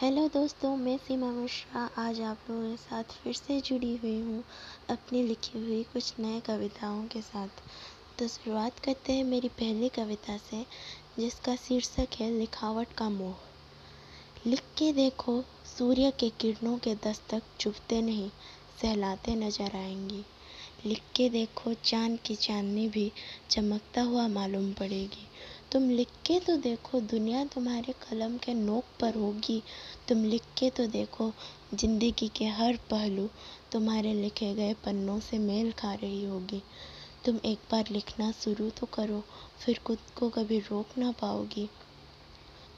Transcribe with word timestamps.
Hello 0.00 0.28
दोस्तों, 0.28 0.76
मैं 0.76 0.96
सीमा 0.96 1.26
मिश्रा 1.26 1.90
आज 1.98 2.20
आप 2.20 2.38
लोगों 2.50 2.70
के 2.70 2.76
साथ 2.76 3.04
फिर 3.04 3.32
से 3.32 3.60
जुड़ी 3.60 3.96
हुई 3.96 4.20
हूँ 4.20 4.44
अपनी 4.90 5.22
लिखी 5.22 5.58
हुई 5.58 5.82
कुछ 5.82 6.14
नए 6.20 6.40
कविताओं 6.40 7.04
के 7.04 7.20
साथ। 7.20 7.48
तो 8.18 8.28
शुरुआत 8.28 8.78
करते 8.78 9.12
हैं 9.12 9.24
मेरी 9.24 9.48
पहली 9.48 9.88
कविता 9.88 10.36
से, 10.36 10.66
जिसका 11.18 11.56
शीर्षक 11.56 12.08
है 12.20 12.30
लिखावट 12.30 12.92
का 12.92 13.08
मोह। 13.08 13.34
लिख 14.46 14.60
के 14.60 14.92
देखो, 14.92 15.44
सूर्य 15.78 16.10
के 16.10 16.28
किरणों 16.28 16.78
के 16.78 16.94
दस्तक 16.94 17.42
चुभते 17.60 18.02
नहीं, 18.02 18.30
सहलाते 18.82 19.34
नज़र 19.34 19.76
आएँगी। 19.76 20.24
लिख 20.86 21.02
के 21.16 21.28
देखो, 21.28 21.74
चाँद 21.74 22.18
की 22.26 22.34
चांदनी 22.34 22.88
भी 22.88 23.12
चमकता 23.50 24.02
हुआ 24.02 24.28
मालूम 24.28 24.72
पड़ेगी। 24.72 25.28
तुम 25.72 25.88
लिख 25.90 26.08
के 26.26 26.38
तो 26.40 26.56
देखो, 26.56 27.00
दुनिया 27.00 27.44
तुम्हारे 27.44 27.92
कलम 27.92 28.36
के 28.36 28.54
नोक 28.54 28.84
पर 29.00 29.14
होगी। 29.14 29.62
तुम 30.08 30.24
लिख 30.24 30.42
के 30.58 30.70
तो 30.70 30.86
देखो, 30.86 31.32
ज़िंदगी 31.74 32.28
के 32.28 32.44
हर 32.44 32.76
पहलू 32.90 33.28
तुम्हारे 33.72 34.12
लिखे 34.14 34.52
गए 34.54 34.74
पन्नों 34.74 35.18
से 35.20 35.38
मेल 35.38 35.72
खा 35.72 35.92
रही 35.94 36.24
होगी। 36.24 36.62
तुम 37.24 37.40
एक 37.44 37.58
बार 37.70 37.84
लिखना 37.90 38.30
शुरू 38.32 38.70
तो 38.70 38.86
करो, 38.86 39.22
फिर 39.64 39.80
खुद 39.86 39.98
को 40.16 40.28
कभी 40.28 40.58
रोक 40.60 40.98
ना 40.98 41.12
पाओगी। 41.12 41.68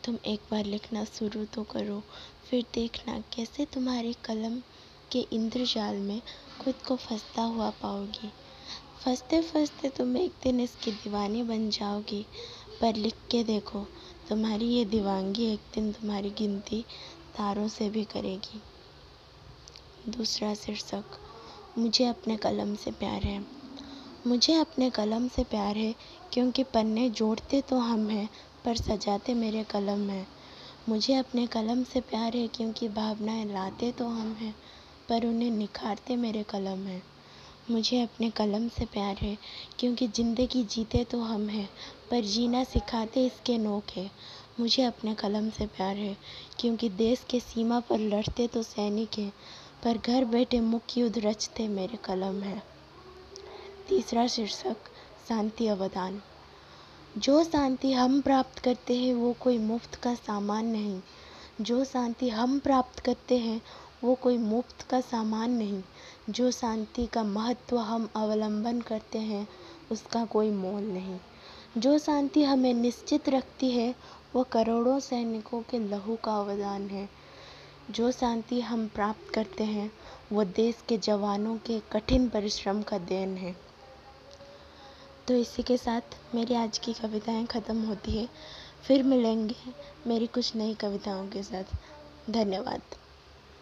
तुम 0.05 0.19
एक 0.27 0.41
बार 0.51 0.65
लिखना 0.65 1.05
शुरू 1.05 1.45
तो 1.45 1.63
करो, 1.63 2.03
फिर 2.51 2.65
देखना 2.75 3.19
कैसे 3.35 3.65
तुम्हारी 3.65 4.13
कलम 4.25 4.61
के 5.13 5.27
इंद्रजाल 5.33 5.97
में 5.97 6.21
खुद 6.61 6.75
को 6.75 6.97
फंसता 6.97 7.43
हुआ 7.43 7.71
पाओगी। 7.71 8.33
फंसते 9.05 9.41
फंसते 9.43 9.89
तुम 9.89 10.17
एक 10.17 10.33
दिन 10.43 10.61
इसकी 10.61 10.93
दीवानी 10.93 11.43
बन 11.43 11.69
जाओगी। 11.71 12.27
पर 12.81 12.97
लिख 12.97 13.15
के 13.31 13.45
देखो। 13.45 13.87
तुम्हारी 14.29 14.67
ये 14.67 14.85
दीवानगी 14.85 15.53
एक 15.53 15.61
दिन 15.75 15.93
तुम्हारी 15.93 16.31
गिनती 16.31 16.85
तारों 17.37 17.69
से 17.69 17.91
भी 17.91 18.05
करेगी। 18.05 18.63
दूसरा 20.09 20.55
शीर्षक, 20.55 21.05
मुझे 21.79 22.07
अपने 22.07 22.37
कलम 22.37 22.75
से 22.75 22.91
प्यार 22.91 23.23
है। 23.23 23.47
मुझे 24.27 24.55
अपने 24.55 24.91
कलम 24.91 25.29
से 25.29 25.45
प्यार 25.45 25.77
है, 25.77 25.95
क्योंकि 26.33 26.63
पन्ने 26.63 27.11
जोड़ते 27.11 27.61
तो 27.61 27.79
हम 27.79 28.09
हैं, 28.09 28.29
पर 28.65 28.77
सजाते 28.77 29.35
मेरे 29.35 29.65
कलम 29.65 30.11
हैं। 30.11 30.27
मुझे 30.89 31.15
अपने 31.15 31.47
कलम 31.47 31.85
से 31.85 32.01
प्यार 32.01 32.37
है, 32.37 32.49
क्योंकि 32.49 32.89
भावनाएँ 32.89 33.45
लाते 33.45 33.93
तो 33.93 34.09
हम 34.09 34.33
हैं, 34.33 34.55
पर 35.09 35.27
उन्हें 35.27 35.51
निखारते 35.51 36.17
मेरे 36.17 36.43
कलम 36.43 36.87
हैं। 36.87 37.03
मुझे 37.71 38.01
अपने 38.03 38.31
कलम 38.31 38.69
से 38.69 38.85
प्यार 38.85 39.17
है, 39.17 39.39
क्योंकि 39.79 40.09
ज़िंदगी 40.09 40.65
जीते 40.65 41.05
तो 41.05 41.21
हम 41.21 41.49
हैं, 41.49 41.69
पर 42.11 42.25
जीना 42.25 42.65
सिखाते 42.65 43.27
इसके 43.27 43.59
नोक 43.59 43.85
है। 43.97 44.11
मुझे 44.61 44.83
अपने 44.83 45.15
कलम 45.15 45.51
से 45.51 45.67
प्यार 45.67 45.97
है, 45.97 46.17
क्योंकि 46.61 46.89
देश 46.89 47.25
के 47.31 47.41
सीमा 47.41 47.81
पर 47.81 47.99
लड़ते 47.99 48.47
तो 48.47 48.63
सैनिक 48.63 49.19
हैं, 49.19 49.33
पर 49.85 49.99
घर 49.99 50.25
बैठे 50.25 50.61
मुख्य 50.61 51.01
युद्ध 51.01 51.19
रचते 51.19 51.69
मेरे 51.69 51.97
कलम 51.97 52.43
है। 52.43 52.63
तीसरा 53.89 54.27
शीर्षक, 54.27 54.77
शांति 55.29 55.67
अवदान। 55.67 56.23
जो 57.19 57.45
शांति 57.45 57.93
हम 57.93 58.21
प्राप्त 58.21 58.59
करते 58.59 58.97
हैं, 58.97 59.15
वो 59.15 59.37
कोई 59.41 59.59
मुफ़्त 59.59 59.95
का 59.95 60.15
सामान 60.15 60.67
नहीं। 60.67 61.01
जो 61.61 61.85
शांति 61.85 62.29
हम 62.29 62.59
प्राप्त 62.59 63.01
करते 63.01 63.39
हैं 63.39 63.61
वो 64.05 64.15
कोई 64.15 64.39
मुफ़्त 64.39 64.83
का 64.83 65.01
सामान 65.01 65.51
नहीं। 65.51 65.83
जो 66.31 66.51
शांति 66.51 67.07
का 67.07 67.23
महत्व 67.23 67.79
हम 67.79 68.09
अवलंबन 68.17 68.81
करते 68.81 69.19
हैं, 69.19 69.49
उसका 69.93 70.25
कोई 70.25 70.51
मोल 70.51 70.83
नहीं। 70.83 71.21
जो 71.79 71.99
शांति 71.99 72.45
हमें 72.45 72.75
निश्चित 72.75 73.29
रखती 73.29 73.71
है, 73.71 73.95
वो 74.35 74.45
करोड़ों 74.45 75.01
सैनिकों 75.01 75.63
के 75.63 75.79
लहू 75.79 76.17
का 76.17 76.37
अवदान 76.37 76.89
है। 76.89 77.09
जो 77.91 78.13
शांति 78.13 78.61
हम 78.61 78.89
प्राप्त 78.89 79.35
करते 79.35 79.65
हैं, 79.65 79.93
वो 80.33 80.45
देश 80.45 80.77
के 80.89 80.99
जवानों 80.99 81.57
के 81.57 81.81
कठिन 81.93 82.29
परिश्रम 82.29 82.83
का 82.83 82.99
देन 82.99 83.37
है। 83.37 83.57
तो 85.29 85.35
इसी 85.35 85.63
के 85.63 85.77
साथ 85.77 86.35
मेरी 86.35 86.55
आज 86.55 86.79
की 86.79 86.93
कविताएँ 86.93 87.47
ख़त्म 87.47 87.83
होती 87.83 88.13
है। 88.13 88.29
फिर 88.83 89.03
मिलेंगे 89.03 89.57
मेरी 90.07 90.27
कुछ 90.27 90.57
नई 90.57 90.75
कविताओं 90.75 91.29
के 91.29 91.43
साथ। 91.43 91.65
धन्यवाद। 92.31 92.83